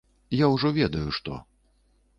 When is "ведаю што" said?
0.79-1.41